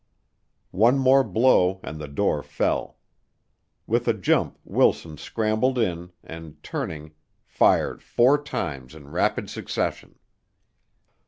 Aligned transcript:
One 0.73 0.97
more 0.97 1.23
blow 1.23 1.79
and 1.83 1.99
the 2.01 2.07
door 2.07 2.41
fell. 2.41 2.97
With 3.85 4.07
a 4.07 4.15
jump 4.15 4.57
Wilson 4.65 5.15
scrambled 5.17 5.77
in 5.77 6.11
and, 6.23 6.57
turning, 6.63 7.11
fired 7.45 8.01
four 8.01 8.41
times 8.41 8.95
in 8.95 9.09
rapid 9.11 9.47
succession. 9.47 10.15